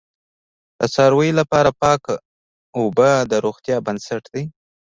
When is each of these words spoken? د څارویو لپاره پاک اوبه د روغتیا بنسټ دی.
د 0.79 0.81
څارویو 0.93 1.37
لپاره 1.41 1.69
پاک 1.81 2.03
اوبه 2.77 3.09
د 3.31 3.33
روغتیا 3.45 3.77
بنسټ 3.85 4.23
دی. 4.33 4.43